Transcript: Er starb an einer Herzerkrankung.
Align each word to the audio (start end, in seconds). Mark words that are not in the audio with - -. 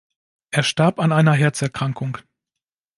Er 0.49 0.63
starb 0.63 0.99
an 0.99 1.11
einer 1.11 1.33
Herzerkrankung. 1.33 2.17